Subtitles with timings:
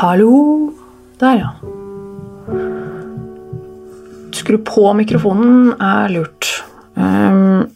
[0.00, 0.72] Hallo.
[1.20, 1.48] Der, ja.
[4.32, 6.48] Skru på mikrofonen er lurt.
[6.96, 7.68] Um,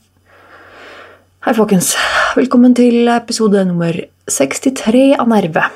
[1.45, 1.93] hei, folkens.
[2.35, 3.95] Velkommen til episode nummer
[4.27, 5.69] 63 av Nerve.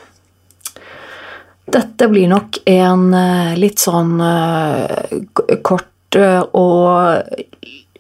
[1.71, 4.89] Dette blir nok en uh, litt sånn uh,
[5.62, 7.31] kort uh, og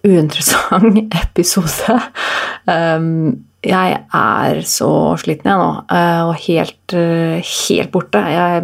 [0.02, 2.00] uinteressant episode.
[2.66, 8.20] Um, jeg er så sliten jeg nå, eh, og helt, eh, helt borte.
[8.22, 8.62] Jeg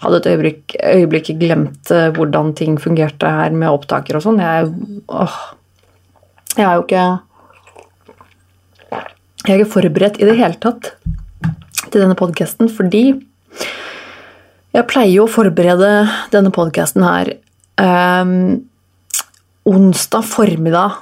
[0.00, 4.40] hadde et øyeblikk, øyeblikk glemt eh, hvordan ting fungerte her med opptaker og sånn.
[4.40, 4.72] Jeg,
[6.56, 7.06] jeg er jo ikke
[9.46, 10.88] Jeg er forberedt i det hele tatt
[11.92, 13.04] til denne podkasten fordi
[14.74, 15.90] jeg pleier jo å forberede
[16.32, 17.30] denne podkasten her
[17.78, 18.58] um,
[19.70, 20.98] onsdag formiddag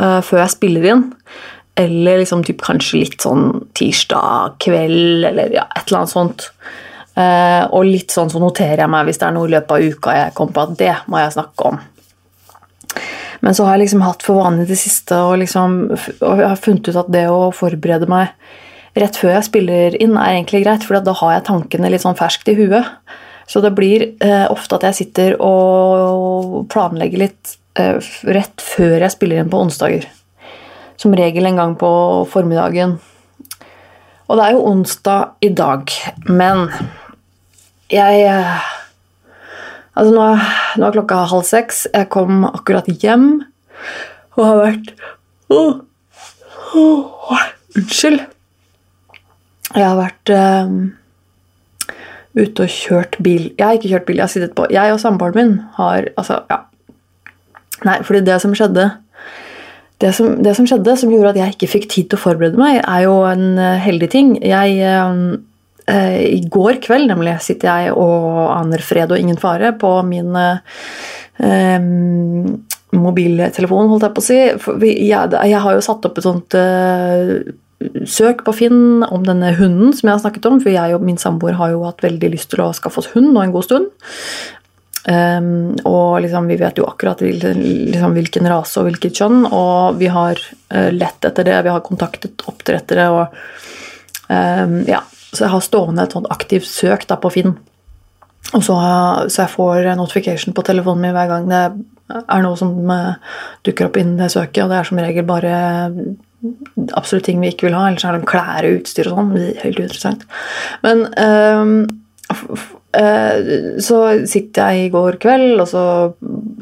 [0.00, 1.04] uh, før jeg spiller inn.
[1.78, 6.48] Eller liksom typ kanskje litt sånn tirsdag kveld, eller ja, et eller annet sånt.
[7.14, 9.84] Uh, og litt sånn så noterer jeg meg hvis det er noe i løpet av
[9.94, 11.82] uka jeg kommer på at det må jeg snakke om.
[13.44, 16.48] Men så har jeg liksom hatt for vane i det siste og, liksom, og jeg
[16.48, 18.32] har funnet ut at det å forberede meg
[18.96, 22.16] rett før jeg spiller inn, er egentlig greit, for da har jeg tankene litt sånn
[22.16, 22.86] ferskt i huet.
[23.50, 27.98] Så det blir eh, ofte at jeg sitter og planlegger litt eh,
[28.32, 30.06] rett før jeg spiller inn på onsdager.
[30.96, 31.90] Som regel en gang på
[32.30, 32.96] formiddagen.
[34.24, 35.90] Og det er jo onsdag i dag,
[36.30, 36.68] men
[37.92, 38.24] jeg
[39.94, 40.26] Altså, nå
[40.74, 41.84] nå er klokka halv seks.
[41.92, 43.28] Jeg kom akkurat hjem
[44.34, 44.90] og har vært
[45.54, 45.84] oh,
[46.74, 47.44] oh,
[47.78, 48.24] Unnskyld.
[49.74, 50.74] Jeg har vært um,
[52.34, 53.48] ute og kjørt bil.
[53.54, 56.42] Jeg har ikke kjørt bil, jeg har sittet på Jeg og samboeren min har Altså,
[56.50, 56.64] ja.
[57.86, 58.90] Nei, fordi det som skjedde
[60.02, 62.58] det som, det som, skjedde, som gjorde at jeg ikke fikk tid til å forberede
[62.58, 64.32] meg, er jo en eh, heldig ting.
[64.42, 65.38] Jeg, eh,
[65.84, 71.74] I går kveld nemlig sitter jeg og aner fred og ingen fare på min eh,
[72.94, 74.38] mobiltelefon, holdt jeg på å si.
[74.38, 77.36] Jeg, jeg, har jo satt opp et sånt eh,
[78.08, 80.60] søk på Finn om denne hunden som jeg har snakket om.
[80.62, 83.32] For jeg og min samboer har jo hatt veldig lyst til å skaffe oss hund
[83.34, 83.90] nå en god stund.
[85.04, 90.08] Um, og liksom, vi vet jo akkurat liksom, hvilken rase og hvilket kjønn, og vi
[90.08, 91.58] har uh, lett etter det.
[91.66, 93.42] Vi har kontaktet oppdrettere og
[94.30, 95.02] um, Ja.
[95.34, 97.56] Så jeg har stående et sånt aktivt søk da, på Finn.
[98.54, 98.76] Og så,
[99.26, 101.62] så, jeg får notification på telefonen min hver gang det
[102.20, 103.16] er noe som uh,
[103.64, 105.54] dukker opp innen det søket, og det er som regel bare
[106.92, 109.32] absolutt ting vi ikke vil ha, ellers er det klær og utstyr og sånn.
[109.62, 110.26] Helt uinteressant.
[110.84, 111.78] Men um,
[112.94, 113.38] Eh,
[113.82, 115.84] så sitter jeg i går kveld, og så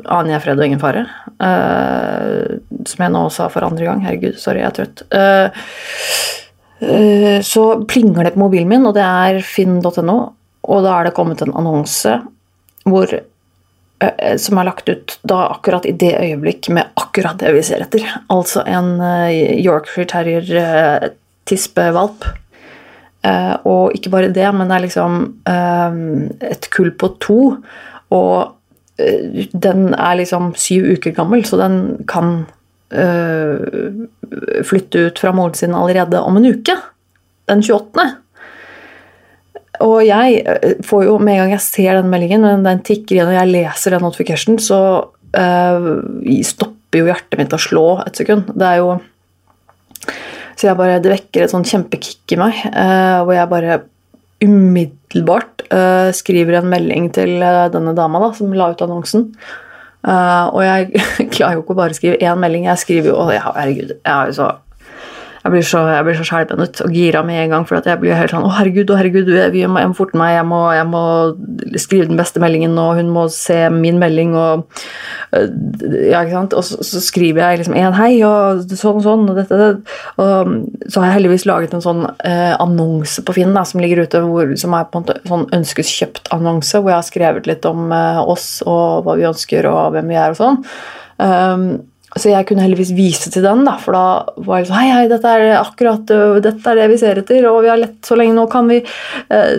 [0.08, 1.04] aner jeg fred og ingen fare.
[1.42, 4.02] Uh, som jeg nå sa for andre gang.
[4.04, 5.02] Herregud, sorry, jeg er trøtt.
[5.10, 5.64] Eh,
[7.46, 10.16] så plinger det på mobilen min, og det er finn.no.
[10.62, 12.16] Og da er det kommet en annonse
[12.88, 13.12] hvor,
[14.42, 18.06] som er lagt ut da akkurat i det øyeblikk med akkurat det vi ser etter.
[18.34, 18.96] Altså en
[19.62, 21.10] Yorkshire terrier
[21.46, 22.26] tispevalp
[23.22, 27.38] Uh, og ikke bare det, men det er liksom et kull på to.
[28.12, 31.76] Og den er liksom syv uker gammel, så den
[32.10, 32.44] kan
[34.68, 36.74] flytte ut fra moren sin allerede om en uke.
[37.48, 38.04] Den 28.
[39.82, 40.42] Og jeg
[40.84, 43.50] får jo, med en gang jeg ser den meldingen, men den tikker igjen og jeg
[43.50, 44.80] leser den notification, så
[45.32, 48.52] stopper jo hjertet mitt å slå et sekund.
[48.52, 48.92] Det er jo
[50.62, 53.80] så jeg bare, det vekker et sånn kjempekick i meg, øh, hvor jeg bare
[54.42, 59.28] umiddelbart uh, skriver en melding til uh, denne dama da, som la ut annonsen.
[60.02, 61.02] Og jeg
[61.34, 64.30] klarer jo ikke å bare skrive én melding, jeg skriver jo Å, herregud, jeg har
[64.30, 64.48] jo så
[65.42, 67.64] jeg blir så, jeg blir så skjelven og gira med en gang.
[67.66, 70.36] For jeg blir helt sånn Å, herregud, å, herregud, jeg må, jeg må forte meg.
[70.36, 71.02] Jeg må, jeg må,
[71.82, 74.68] skrive den beste meldingen, og hun må se min melding, og
[75.34, 75.48] øh,
[76.12, 76.56] Ja, ikke sant.
[76.58, 79.98] Og så, så skriver jeg liksom en hei, og sånn og sånn, og dette, det.
[80.22, 80.56] Og
[80.86, 84.22] så har jeg heldigvis laget en sånn eh, annonse på Finn da, som ligger ute,
[84.22, 87.90] hvor, som er på en måte sånn ønskes kjøpt-annonse, hvor jeg har skrevet litt om
[87.90, 90.62] eh, oss og hva vi ønsker, og hvem vi er, og sånn.
[91.22, 91.66] Um,
[92.20, 95.04] så jeg kunne heldigvis vise til den, da, for da var jeg sånn Hei, hei,
[95.08, 96.10] dette er akkurat
[96.44, 98.44] dette er det vi ser etter, og vi har lett så lenge nå.
[98.52, 99.54] Kan vi uh,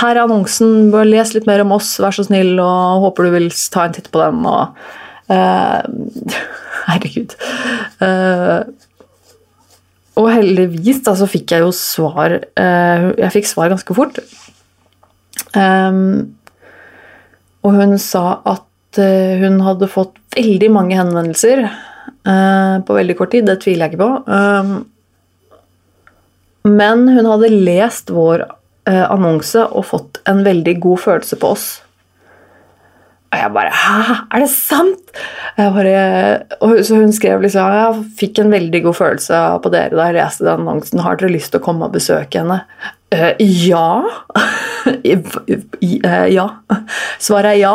[0.00, 3.34] Her er annonsen, bare les litt mer om oss, vær så snill, og håper du
[3.34, 4.80] vil ta en titt på den, og
[5.28, 6.38] uh,
[6.88, 7.36] Herregud.
[8.00, 8.64] Uh,
[10.20, 14.18] og heldigvis da, så fikk jeg jo svar Jeg fikk svar ganske fort.
[15.54, 16.34] Um,
[17.64, 21.62] og hun sa at hun hadde fått veldig mange henvendelser
[22.24, 23.46] på veldig kort tid.
[23.48, 24.10] Det tviler jeg ikke på.
[24.28, 24.72] Um,
[26.68, 31.68] men hun hadde lest vår uh, annonse og fått en veldig god følelse på oss.
[33.30, 35.12] Og jeg bare Hæ, er det sant?!
[35.56, 40.18] Bare, så hun skrev liksom Jeg fikk en veldig god følelse på dere da jeg
[40.18, 41.02] leste den annonsen.
[41.04, 42.62] Har dere lyst til å komme og besøke henne?
[43.40, 44.02] Ja.
[44.86, 46.46] Uh, ja.
[47.18, 47.74] Svaret er ja.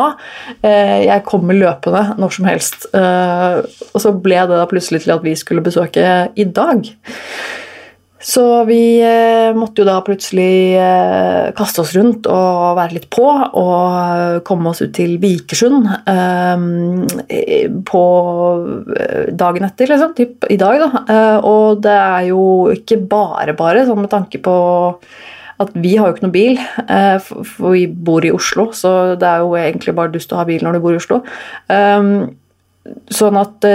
[0.63, 2.87] Uh, jeg kommer løpende når som helst.
[2.95, 6.05] og så ble det da plutselig til at vi skulle besøke
[6.35, 6.89] i dag.
[8.25, 13.25] Så vi eh, måtte jo da plutselig eh, kaste oss rundt og være litt på
[13.27, 16.63] og komme oss ut til Vikersund eh,
[17.85, 18.03] på
[18.97, 20.15] eh, dagen etter, liksom.
[20.17, 21.03] Typ i dag, da.
[21.05, 22.41] Eh, og det er jo
[22.73, 24.57] ikke bare bare, sånn med tanke på
[25.61, 29.29] at vi har jo ikke noe bil, eh, for vi bor i Oslo, så det
[29.29, 31.21] er jo egentlig bare dust å ha bil når du bor i Oslo.
[33.15, 33.65] Sånn at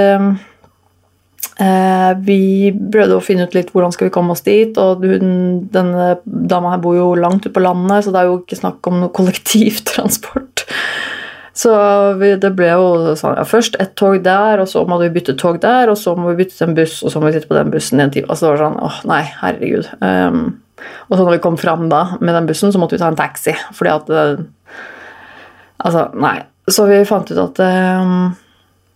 [1.61, 4.77] Eh, vi prøvde å finne ut litt hvordan skal vi komme oss dit.
[4.81, 8.61] og Denne dama her bor jo langt ute på landet, så det er jo ikke
[8.63, 10.65] snakk om noe kollektivtransport.
[11.61, 11.75] Så
[12.17, 15.59] det ble jo sånn ja, først ett tog der, og så må vi bytte tog
[15.61, 17.59] der, og så må vi bytte til en buss, og så må vi sitte på
[17.59, 18.31] den bussen i en time.
[18.31, 19.91] Altså det var sånn åh, nei, herregud.
[20.01, 20.45] Um,
[21.09, 23.19] og så når vi kom fram da med den bussen, så måtte vi ta en
[23.19, 24.47] taxi, fordi at uh,
[25.81, 26.37] Altså, nei.
[26.69, 27.61] Så vi fant ut at
[28.05, 28.35] um,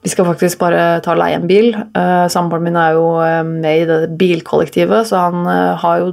[0.04, 1.70] vi skal faktisk bare ta og leie en bil.
[1.96, 3.06] Uh, Samboeren min er jo
[3.48, 6.10] med i det bilkollektivet, så han uh, har jo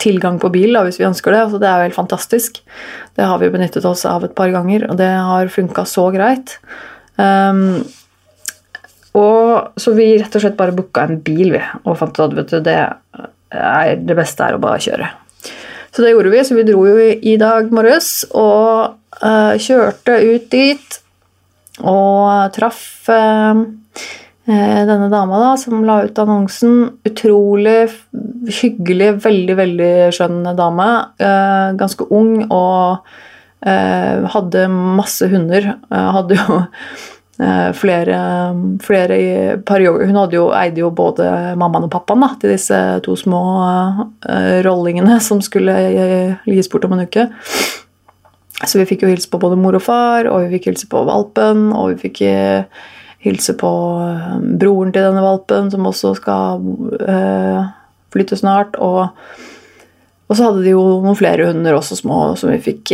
[0.00, 1.42] tilgang på bil da, hvis vi ønsker det.
[1.52, 2.62] Så det er jo helt fantastisk.
[3.20, 6.56] Det har vi benyttet oss av et par ganger, og det har funka så greit.
[7.20, 7.84] Um,
[9.18, 12.36] og Så vi rett og slett bare booka en bil, vi, og fant ut at
[12.36, 12.78] vet du, det,
[13.50, 15.10] er, det beste er å bare kjøre.
[15.94, 18.98] Så det gjorde vi, så vi dro jo i, dag morges og
[19.58, 20.98] kjørte ut dit
[21.86, 23.60] og traff eh,
[24.48, 27.00] eh, denne dama da, som la ut annonsen.
[27.06, 27.88] Utrolig
[28.58, 30.88] hyggelig, veldig, veldig skjønn dame.
[31.20, 33.16] Eh, ganske ung og
[33.58, 35.64] hadde masse hunder.
[35.90, 36.60] hadde jo
[37.78, 38.16] flere,
[38.82, 39.16] flere
[39.62, 41.28] perioder Hun jo, eide jo både
[41.60, 43.42] mammaen og pappaen da, til disse to små
[44.66, 45.76] rollingene som skulle
[46.48, 47.28] gis bort om en uke.
[48.66, 51.04] Så vi fikk jo hilse på både mor og far, og vi fikk hilse på
[51.06, 52.86] valpen, og vi fikk eh,
[53.22, 53.70] hilse på
[54.02, 56.64] eh, broren til denne valpen, som også skal
[58.14, 58.74] flytte snart.
[58.82, 59.12] Og,
[60.28, 62.92] og, så hadde de jo noen flere hunder, også små, som vi fikk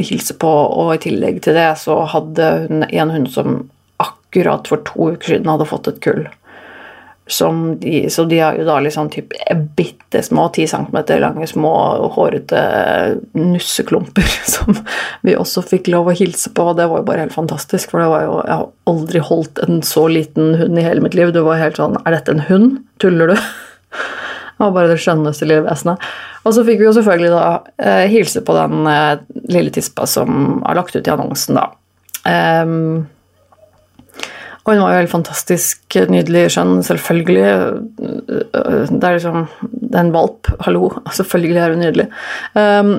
[0.00, 0.50] hilse på.
[0.50, 3.58] Og i tillegg til det så hadde hun en hund som
[4.00, 6.24] akkurat for to uker siden hadde fått et kull.
[7.78, 9.32] De, så de har jo da liksom typ
[9.76, 11.72] bitte små, ti centimeter lange, små,
[12.16, 12.62] hårete
[13.32, 14.76] nusseklumper som
[15.22, 16.66] vi også fikk lov å hilse på.
[16.72, 19.62] Og det var jo bare helt fantastisk, for det var jo, jeg har aldri holdt
[19.64, 21.32] en så liten hund i hele mitt liv.
[21.32, 22.82] Det var helt sånn Er dette en hund?
[23.02, 23.36] Tuller du?
[24.52, 26.10] Det var bare det skjønneste lille vesenet.
[26.42, 27.46] Og så fikk vi jo selvfølgelig da
[27.82, 31.70] eh, hilse på den eh, lille tispa som har lagt ut i annonsen, da.
[32.22, 33.08] Um,
[34.62, 37.46] og hun var jo helt fantastisk nydelig skjønn, selvfølgelig.
[37.98, 40.92] Det er liksom Det er en valp, hallo.
[41.10, 42.06] Selvfølgelig er hun nydelig.
[42.54, 42.92] Um,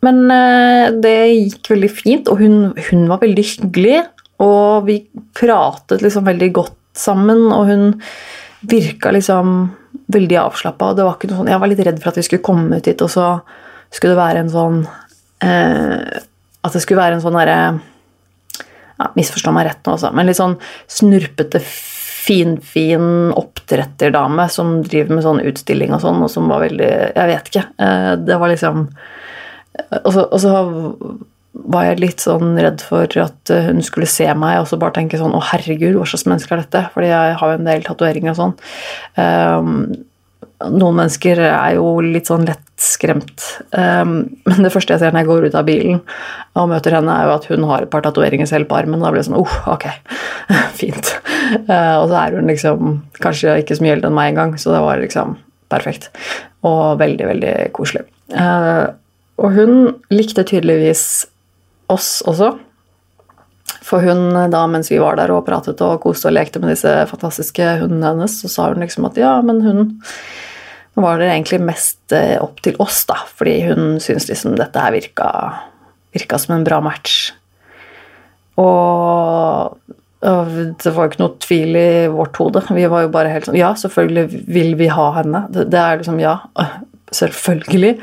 [0.00, 4.00] men uh, det gikk veldig fint, og hun, hun, var veldig hyggelig.
[4.40, 5.02] Og vi
[5.36, 7.84] pratet liksom veldig godt sammen, og hun
[8.72, 9.68] virka liksom
[10.10, 10.92] veldig avslappa.
[10.96, 13.28] Sånn, jeg var litt redd for at vi skulle komme ut hit, og så
[13.90, 14.82] skulle det være en sånn
[15.42, 16.20] eh,
[16.60, 17.56] At det skulle være en sånn derre
[19.00, 20.58] ja, Misforstå meg rett nå, også, men litt sånn
[20.90, 21.62] snurpete,
[22.20, 27.50] finfin oppdretterdame som driver med sånn utstilling og sånn, og som var veldig Jeg vet
[27.50, 27.66] ikke.
[27.80, 28.86] Eh, det var liksom
[30.04, 30.54] Og så, og så
[31.52, 35.18] var jeg litt sånn redd for at hun skulle se meg og så bare tenke
[35.18, 36.84] sånn Å, herregud, hva slags menneske er dette?
[36.94, 38.54] Fordi jeg har jo en del tatoveringer og sånn.
[39.18, 39.72] Um,
[40.68, 43.46] noen mennesker er jo litt sånn lettskremt.
[43.72, 44.14] Um,
[44.48, 46.02] men det første jeg ser når jeg går ut av bilen
[46.58, 49.00] og møter henne, er jo at hun har et par tatoveringer selv på armen.
[49.00, 49.88] Og da blir det sånn oh, ok,
[50.80, 51.14] fint.
[51.64, 54.74] Uh, og så er hun liksom kanskje ikke så mye eldre enn meg engang, så
[54.76, 55.38] det var liksom
[55.72, 56.10] perfekt.
[56.68, 58.04] Og veldig, veldig koselig.
[58.34, 58.92] Uh,
[59.40, 59.76] og hun
[60.12, 61.24] likte tydeligvis
[61.92, 62.54] oss også.
[63.86, 66.90] For hun da, mens vi var der og pratet og koste og lekte med disse
[67.10, 69.82] fantastiske hundene hennes, så sa hun liksom at ja, men hun
[71.00, 74.94] var det egentlig mest eh, opp til oss, da, fordi hun syntes liksom dette her
[74.94, 75.28] virka,
[76.14, 77.30] virka som en bra match.
[78.60, 79.78] Og
[80.20, 82.60] det var jo ikke noe tvil i vårt hode.
[82.76, 85.46] Vi var jo bare helt sånn Ja, selvfølgelig vil vi ha henne.
[85.52, 86.34] Det, det er liksom Ja,
[87.20, 87.94] selvfølgelig.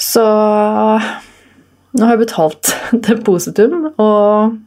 [0.00, 0.22] Så
[1.96, 2.74] nå har jeg betalt
[3.08, 4.58] depositum, og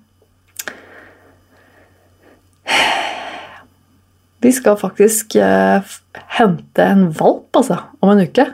[4.44, 5.94] Vi skal faktisk eh,
[6.36, 8.46] hente en valp, altså, om en uke.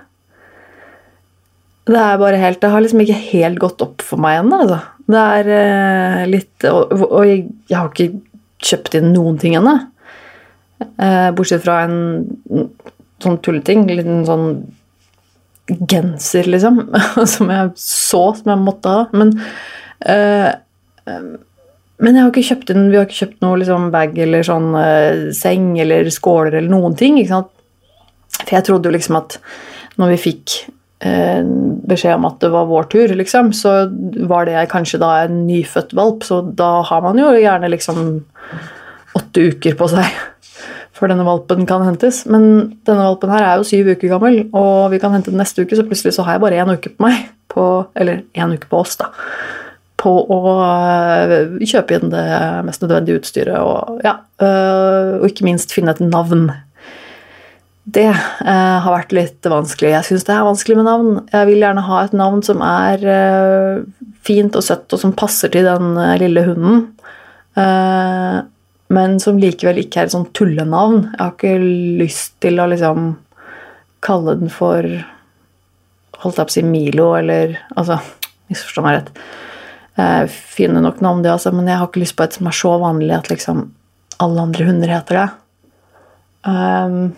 [1.89, 4.79] Det er bare helt Det har liksom ikke helt gått opp for meg ennå, altså.
[5.09, 8.19] Det er eh, litt Og, og jeg, har ikke
[8.61, 9.79] kjøpt inn noen ting ennå.
[10.79, 12.69] Eh, bortsett fra en
[13.23, 13.88] sånn tulleting.
[13.89, 14.45] En sånn
[15.89, 16.81] genser, liksom.
[17.33, 19.05] som jeg så, som jeg måtte ha.
[19.15, 19.35] Men
[20.05, 20.49] eh,
[21.99, 24.69] men jeg har ikke kjøpt inn, vi har ikke kjøpt noe liksom bag eller sånn
[24.71, 27.17] uh, seng eller skåler eller noen ting.
[27.27, 29.35] For jeg trodde jo liksom at
[29.99, 30.55] når vi fikk
[31.03, 31.43] uh,
[31.91, 33.73] beskjed om at det var vår tur, liksom, så
[34.31, 38.05] var det kanskje da en nyfødt valp, så da har man jo gjerne liksom
[39.19, 40.07] åtte uker på seg
[40.99, 42.25] før denne valpen kan hentes.
[42.27, 42.49] Men
[42.87, 45.77] denne valpen her er jo syv uker gammel, og vi kan hente den neste uke,
[45.79, 47.29] så plutselig så har jeg bare én uke på meg.
[47.49, 47.63] På,
[47.97, 49.09] eller én uke på oss, da
[49.99, 52.25] på å eh, kjøpe inn det
[52.67, 56.47] mest nødvendige utstyret og, ja, eh, og ikke minst finne et navn.
[57.89, 59.91] Det eh, har vært litt vanskelig.
[59.97, 61.11] Jeg syns det er vanskelig med navn.
[61.33, 63.03] Jeg vil gjerne ha et navn som er
[64.25, 66.83] fint og søtt, og som passer til den lille hunden.
[68.89, 71.03] Men som likevel ikke er et sånn tullenavn.
[71.12, 71.55] Jeg har ikke
[72.01, 73.13] lyst til å liksom
[74.05, 74.88] kalle den for
[76.19, 77.96] Holdt jeg på å si Milo, eller Altså,
[78.51, 79.12] misforstå meg rett
[80.00, 82.58] eh, fine nok navn, det, altså, men jeg har ikke lyst på et som er
[82.60, 83.69] så vanlig at liksom
[84.19, 85.27] alle andre hunder heter det.
[86.43, 87.13] Um,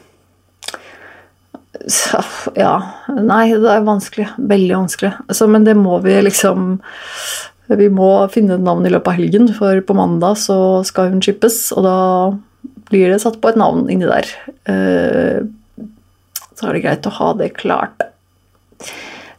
[1.90, 2.20] så,
[2.58, 2.74] ja
[3.14, 4.28] Nei, det er vanskelig.
[4.38, 5.12] Veldig vanskelig.
[5.28, 6.76] Altså, men det må vi liksom
[7.80, 11.24] Vi må finne et navn i løpet av helgen, for på mandag så skal hun
[11.24, 11.98] chippes, og da
[12.92, 14.28] blir det satt på et navn inni der.
[14.68, 15.48] Uh,
[16.58, 18.04] så er det greit å ha det klart.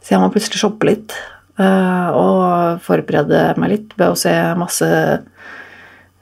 [0.03, 1.13] Så jeg må plutselig shoppe litt.
[1.61, 4.87] Eh, og forberede meg litt ved å se masse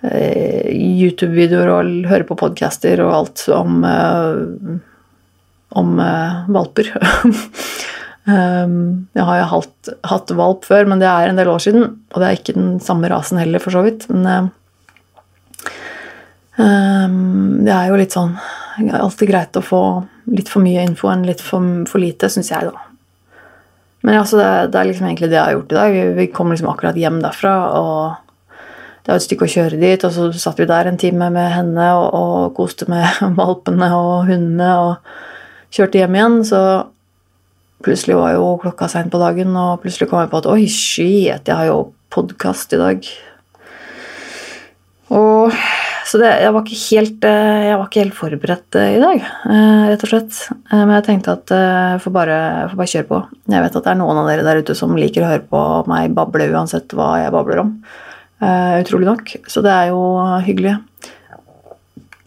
[0.04, 4.76] eh, YouTube-videoer og høre på podcaster og alt om, eh,
[5.80, 5.96] om
[6.52, 6.92] valper.
[8.26, 11.88] Jeg har jo hatt, hatt, valp før, men det er en del år siden.
[12.14, 14.06] Og det er ikke den samme rasen heller, for så vidt.
[14.14, 14.52] Men
[17.66, 18.36] det er jo litt sånn
[18.78, 19.82] Alltid greit å få
[20.32, 22.92] litt for mye info enn litt for, for lite, syns jeg, da.
[24.02, 25.94] Men altså, det, det, er liksom egentlig det jeg har gjort i dag.
[25.94, 28.56] Vi, vi kom liksom akkurat hjem derfra, og
[29.02, 30.06] det er et stykke å kjøre dit.
[30.08, 34.32] Og så satt vi der en time med henne og, og koste med valpene og
[34.32, 35.14] hundene og
[35.76, 36.40] kjørte hjem igjen.
[36.50, 36.64] Så
[37.86, 41.48] plutselig var jo klokka seint på dagen, og plutselig kom jeg på at oi, shit,
[41.48, 43.12] jeg har jo podkast i dag.
[45.12, 45.56] Og
[46.08, 49.84] så det, jeg, var helt, eh, jeg, var ikke helt, forberedt eh, i dag, eh,
[49.92, 50.40] rett og slett.
[50.72, 52.38] Men jeg tenkte at jeg får bare,
[52.72, 53.20] får bare kjøre på.
[53.54, 55.62] Jeg vet at det er noen av dere der ute som liker å høre på
[55.92, 57.76] meg bable uansett hva jeg babler om.
[58.42, 59.36] Utrolig nok.
[59.52, 60.02] Så det er jo
[60.48, 60.80] hyggelig.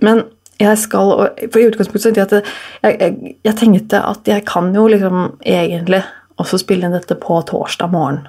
[0.04, 0.22] Men
[0.60, 1.08] jeg skal
[1.50, 2.42] For i utgangspunktet jeg,
[2.84, 6.02] jeg, jeg tenkte at jeg kan jo liksom egentlig
[6.40, 8.24] også spille inn dette på torsdag morgen.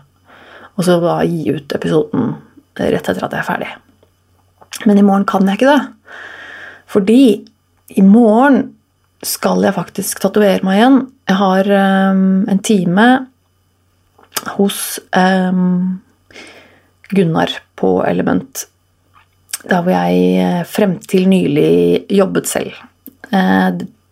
[0.76, 2.36] Og så da gi ut episoden
[2.76, 3.70] rett etter at jeg er ferdig.
[4.86, 6.18] Men i morgen kan jeg ikke det.
[6.92, 7.22] Fordi
[7.96, 8.74] i morgen
[9.26, 11.00] skal jeg faktisk tatovere meg igjen.
[11.30, 11.72] Jeg har
[12.12, 13.08] um, en time
[14.56, 16.02] hos um,
[17.10, 18.66] Gunnar på Element.
[19.66, 22.74] Der hvor jeg eh, frem til nylig jobbet selv.
[23.32, 23.70] Eh,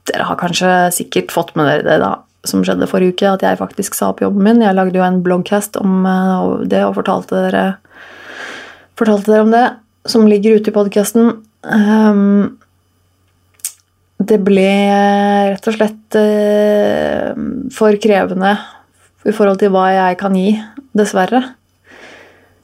[0.09, 2.11] dere har kanskje sikkert fått med dere det da,
[2.47, 4.63] som skjedde forrige uke, at jeg faktisk sa opp jobben min.
[4.65, 7.63] Jeg lagde jo en bloggcast om uh, det og fortalte dere,
[8.99, 9.63] fortalte dere om det
[10.11, 11.31] som ligger ute i podkasten.
[14.19, 14.67] Det ble
[15.53, 16.17] rett og slett
[17.71, 18.51] for krevende
[19.23, 20.57] i forhold til hva jeg kan gi,
[20.91, 21.45] dessverre.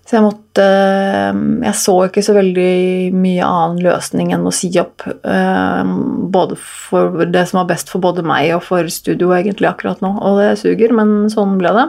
[0.09, 4.71] Så jeg måtte uh, Jeg så ikke så veldig mye annen løsning enn å si
[4.81, 5.05] opp.
[5.21, 5.85] Uh,
[6.33, 10.15] både for det som var best for både meg og for studio egentlig akkurat nå.
[10.17, 11.85] Og det suger, men sånn ble det.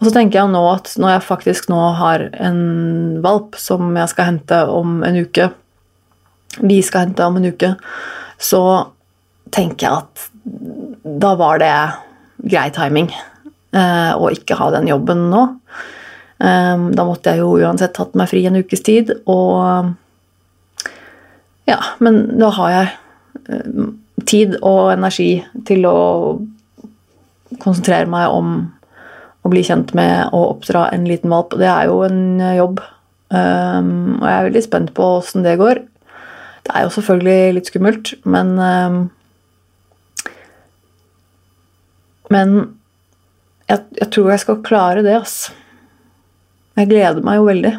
[0.00, 2.60] Og så tenker jeg nå at når jeg faktisk nå har en
[3.22, 5.50] valp som jeg skal hente om en uke
[6.64, 7.74] Vi skal hente om en uke,
[8.40, 8.62] så
[9.54, 10.24] tenker jeg at
[11.20, 11.74] da var det
[12.50, 15.44] grei timing eh, å ikke ha den jobben nå.
[16.40, 19.96] Eh, da måtte jeg jo uansett tatt meg fri en ukes tid, og
[21.68, 22.86] Ja, men da har jeg
[23.52, 23.90] eh,
[24.26, 26.40] tid og energi til å
[27.62, 28.56] konsentrere meg om
[29.46, 31.54] å bli kjent med og oppdra en liten valp.
[31.54, 32.82] Og Det er jo en eh, jobb.
[33.30, 35.84] Um, og jeg er veldig spent på åssen det går.
[36.66, 39.00] Det er jo selvfølgelig litt skummelt, men um,
[42.30, 42.52] Men
[43.66, 45.50] jeg, jeg, tror jeg skal klare det, ass.
[46.78, 47.72] Jeg gleder meg jo veldig.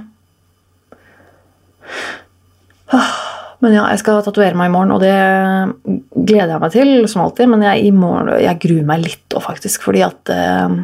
[3.62, 5.14] Men ja, jeg skal tatovere meg i morgen, og det
[6.26, 7.52] gleder jeg meg til, som alltid.
[7.52, 10.80] Men jeg, morgen, jeg gruer meg litt òg, faktisk, fordi at eh,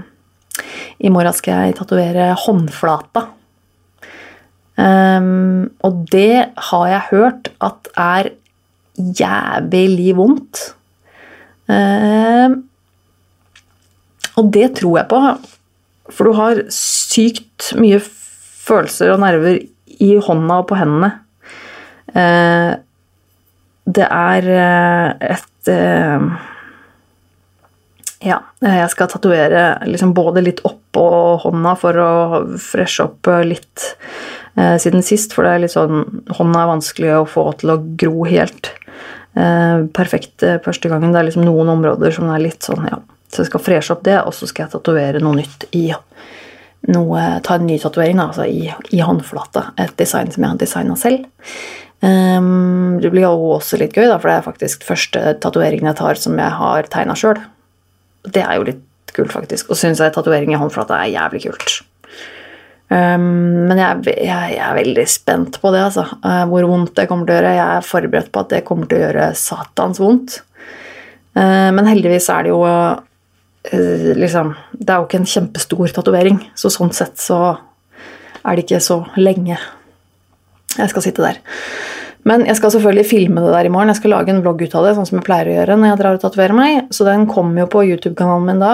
[1.02, 3.26] i morgen skal jeg tatovere håndflata.
[4.78, 8.30] Um, og det har jeg hørt at er
[8.96, 10.62] jævlig vondt.
[11.66, 12.60] Um,
[14.38, 15.22] og det tror jeg på,
[16.14, 19.62] for du har sykt mye følelser og nerver
[20.04, 21.14] i hånda og på hendene.
[22.16, 22.78] Uh,
[23.88, 26.30] det er uh, et uh,
[28.26, 31.06] ja, jeg skal tatovere liksom både litt oppå
[31.44, 32.12] hånda for å
[32.62, 33.84] freshe opp litt
[34.58, 37.82] eh, siden sist, for det er litt sånn Hånda er vanskelig å få til å
[38.00, 38.72] gro helt
[39.38, 41.14] eh, perfekt eh, første gangen.
[41.14, 43.00] Det er liksom noen områder som er litt sånn, ja.
[43.28, 45.90] Så jeg skal freshe opp det, og så skal jeg tatovere noe nytt i
[46.94, 49.72] noe, Ta en ny tatovering altså i, i, håndflata.
[49.82, 51.26] Et design som jeg har designa selv.
[51.98, 56.22] Um, det blir også litt gøy, da, for det er faktisk første tatoveringen jeg tar
[56.22, 57.42] som jeg har tegna sjøl.
[58.28, 59.72] Det er jo litt kult, faktisk.
[59.72, 61.80] Og syns jeg tatovering i håndflata er jævlig kult.
[62.88, 66.06] Um, men jeg, jeg, jeg, er veldig spent på det, altså.
[66.24, 67.58] Uh, hvor vondt det kommer til å gjøre.
[67.58, 70.40] Jeg er forberedt på at det kommer til å gjøre satans vondt.
[71.36, 72.62] Uh, men heldigvis er det jo
[73.72, 77.40] liksom Det er jo ikke en kjempestor tatovering, så sånn sett så
[78.48, 79.58] er det ikke så lenge
[80.78, 81.40] jeg skal sitte der.
[82.28, 83.90] Men jeg skal selvfølgelig filme det der i morgen.
[83.92, 85.90] Jeg skal lage en vlogg ut av det, sånn som jeg pleier å gjøre når
[85.90, 86.72] jeg drar og tatoverer meg.
[86.94, 88.74] Så den kommer jo på YouTube-kanalen min da.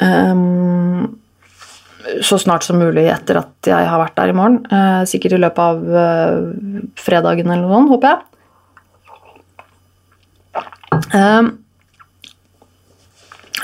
[0.00, 1.18] Um,
[2.24, 4.58] så snart som mulig etter at jeg har vært der i morgen.
[4.70, 6.34] Uh, sikkert i løpet av uh,
[7.00, 8.20] fredagen eller noe sånt, håper jeg.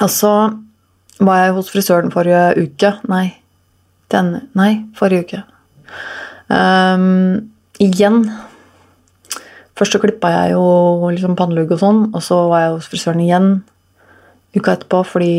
[0.02, 0.32] Eh, så
[1.22, 2.94] var jeg hos frisøren forrige uke.
[3.10, 3.26] Nei,
[4.12, 5.42] den Nei, forrige uke.
[6.52, 8.24] Um, igjen.
[9.78, 13.22] Først så klippa jeg jo liksom pannelugg og sånn, og så var jeg hos frisøren
[13.24, 13.52] igjen
[14.52, 15.36] uka etterpå fordi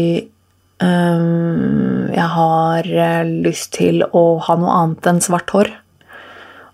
[0.81, 5.69] um, jeg har eh, lyst til å ha noe annet enn svart hår.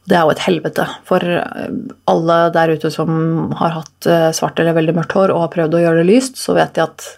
[0.10, 1.76] Det er jo et helvete for eh,
[2.10, 3.12] alle der ute som
[3.60, 6.40] har hatt eh, svart eller veldig mørkt hår og har prøvd å gjøre det lyst,
[6.42, 7.10] så vet de at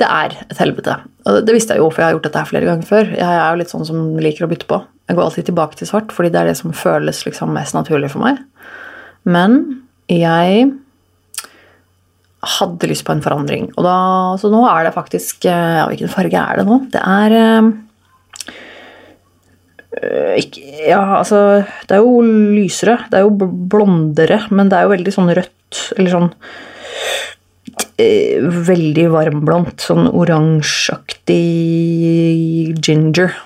[0.00, 0.96] det er et helvete.
[1.28, 3.10] Og det visste jeg jo, for jeg har gjort dette her flere ganger før.
[3.12, 4.80] Jeg er jo litt sånn som liker å bytte på.
[5.10, 8.10] Jeg går alltid tilbake til svart, fordi det er det som føles liksom mest naturlig
[8.14, 8.40] for meg.
[9.28, 9.60] Men
[10.10, 10.72] jeg
[12.56, 13.68] hadde lyst på en forandring.
[13.76, 13.96] Og da,
[14.40, 16.80] så nå er det faktisk ja, Hvilken farge er det nå?
[16.90, 17.36] Det er
[20.00, 22.18] øh, ikke, Ja, altså Det er jo
[22.56, 22.98] lysere.
[23.12, 25.82] Det er jo blondere, men det er jo veldig sånn rødt.
[25.96, 26.30] Eller sånn
[28.00, 29.82] øh, Veldig varmblondt.
[29.84, 31.42] Sånn oransjeaktig
[32.80, 33.36] ginger,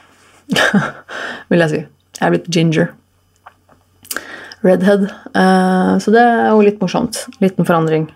[1.51, 1.83] vil jeg si.
[2.17, 2.93] Jeg er blitt ginger.
[4.67, 5.09] Redhead.
[5.35, 7.27] Eh, så det er jo litt morsomt.
[7.43, 8.09] Liten forandring.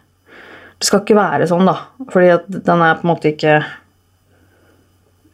[0.80, 1.76] Det skal ikke være sånn, da.
[2.12, 3.60] Fordi at den er på en måte ikke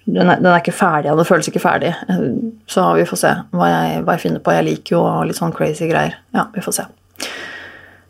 [0.07, 1.91] den er, den er ikke ferdig, og det føles ikke ferdig.
[2.71, 4.55] Så vi får se hva jeg, hva jeg finner på.
[4.55, 6.15] Jeg liker jo litt sånn crazy greier.
[6.37, 6.85] Ja, vi får se.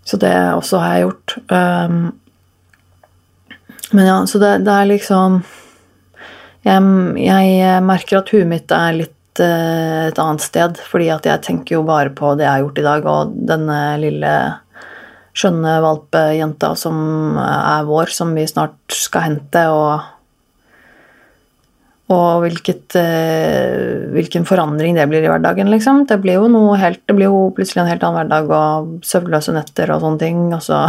[0.06, 1.36] Så det også har jeg gjort.
[1.48, 2.02] Um,
[3.92, 5.40] men ja, så det, det er liksom
[6.66, 6.82] jeg,
[7.22, 11.78] jeg, merker at huet mitt er litt uh, et annet sted, fordi at jeg tenker
[11.78, 14.34] jo bare på det jeg har gjort i dag, og denne lille
[15.36, 16.98] skjønne valpejenta som
[17.38, 20.12] er vår, som vi snart skal hente, og
[22.06, 26.04] og hvilket, uh, hvilken forandring det blir i hverdagen, liksom.
[26.06, 29.54] Det blir jo noe helt, det blir jo plutselig en helt annen hverdag og søvnløse
[29.56, 30.44] netter og sånne ting.
[30.54, 30.84] Og så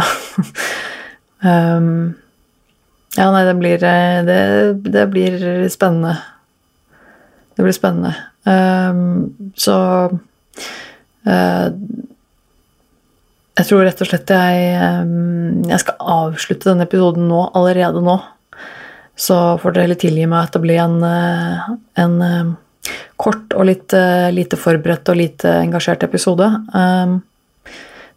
[1.42, 2.14] um,
[3.18, 4.40] Ja, nei, det blir eh, det,
[4.94, 5.40] det, blir
[5.74, 6.14] spennende.
[7.56, 8.14] Det blir spennende.
[8.46, 9.74] Um, så
[11.26, 11.66] uh,
[13.58, 14.68] jeg tror rett og slett jeg,
[15.66, 18.14] jeg skal avslutte denne episoden nå, allerede nå.
[19.18, 21.64] Så får dere heller tilgi meg at det blir en, eh,
[21.98, 22.52] en
[23.18, 23.96] kort og litt
[24.30, 26.46] lite forberedt og lite engasjert episode.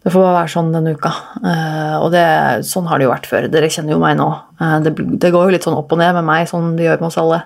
[0.02, 1.12] Det får bare være sånn denne uka.
[2.02, 2.22] Og det,
[2.66, 3.46] sånn har det jo vært før.
[3.52, 4.28] Dere kjenner jo meg nå.
[4.82, 7.10] Det, det går jo litt sånn opp og ned med meg, sånn det gjør med
[7.12, 7.42] oss alle.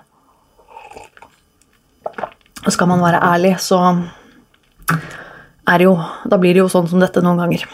[2.73, 3.77] Skal man være ærlig, så
[5.67, 5.93] er det jo
[6.27, 7.67] Da blir det jo sånn som dette noen ganger.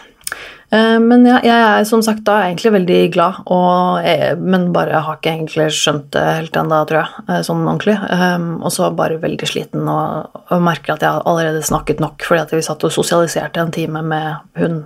[0.74, 3.42] Eh, men ja, jeg er som sagt da egentlig veldig glad,
[4.04, 7.96] jeg, men bare har ikke egentlig skjønt det helt ennå, tror jeg, eh, sånn ordentlig.
[8.10, 12.42] Um, og så bare veldig sliten og, og, merker at jeg allerede snakket nok fordi
[12.42, 14.84] at vi satt og sosialiserte en time med hun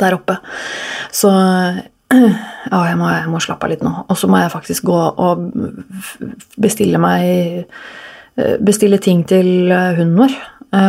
[0.00, 0.38] der oppe.
[1.14, 1.30] Så
[2.14, 3.92] ja, jeg må, jeg må slappe av litt nå.
[4.08, 5.48] Og så må jeg faktisk gå og
[6.56, 7.74] bestille meg
[8.62, 10.34] Bestille ting til hunden vår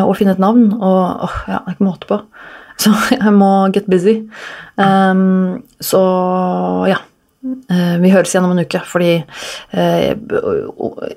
[0.06, 0.68] og finne et navn.
[0.70, 2.20] Og åh, ja, det er ikke måte på.
[2.84, 4.22] Så jeg må get busy.
[4.80, 6.00] Um, så
[6.88, 7.02] ja.
[7.44, 9.14] Uh, vi høres igjen om en uke, fordi
[9.72, 10.10] uh,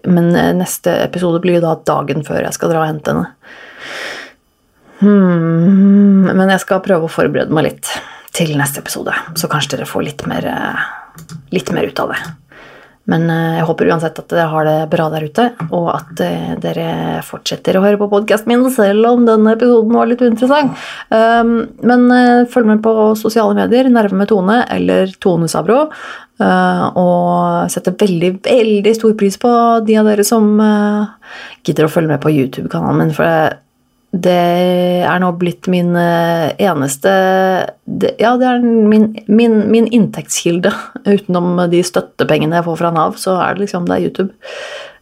[0.07, 3.31] Men neste episode blir da dagen før jeg skal dra og hente henne.
[5.03, 7.91] Hmm, men jeg skal prøve å forberede meg litt
[8.35, 10.47] til neste episode, så kanskje dere får litt mer,
[11.55, 12.21] litt mer ut av det.
[13.11, 16.53] Men eh, jeg håper uansett at dere har det bra der ute, og at eh,
[16.63, 16.89] dere
[17.27, 20.77] fortsetter å høre på podkasten min selv om denne episoden var litt uinteressant.
[21.11, 25.89] Um, men eh, følg med på sosiale medier, Nerve med Tone eller Tone Sabro.
[26.43, 29.51] Og setter veldig, veldig stor pris på
[29.87, 30.49] de av dere som
[31.63, 33.13] gidder å følge med på YouTube-kanalen min.
[33.15, 33.29] For
[34.13, 34.33] det
[35.09, 37.11] er nå blitt min eh, eneste
[38.21, 40.69] Ja, det er min, min, min, inntektskilde.
[41.15, 44.33] Utenom de støttepengene jeg får fra Nav, så er det liksom det er YouTube.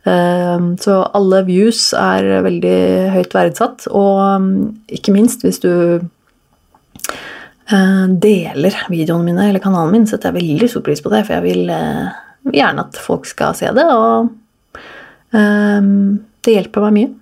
[0.08, 2.78] Ehm, så alle views er veldig
[3.16, 4.52] høyt verdsatt, og mm,
[4.96, 5.72] ikke minst hvis du
[7.68, 11.36] eh, deler videoene mine eller kanalen min, setter jeg veldig stor pris på det, for
[11.36, 12.14] jeg vil eh,
[12.54, 14.78] gjerne at folk skal se det, og
[15.36, 17.16] ehm, det hjelper meg mye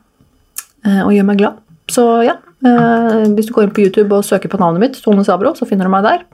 [1.03, 1.57] og gjør meg glad.
[1.89, 5.25] Så ja, eh, hvis du går inn på YouTube og søker på navnet mitt, Tone
[5.27, 6.27] Sabro, så finner du meg der.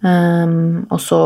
[0.00, 1.18] Um, og så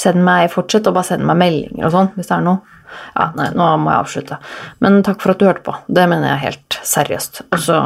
[0.00, 2.76] send meg, fortsett å bare sende meg meldinger og sånn hvis det er noe.
[3.16, 4.38] Ja, nei, nå må jeg avslutte.
[4.84, 5.74] Men takk for at du hørte på.
[5.88, 7.42] Det mener jeg helt seriøst.
[7.50, 7.80] Og så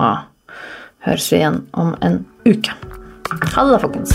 [1.09, 2.77] høres vi igjen om en uke.
[3.57, 4.15] Ha det folkens.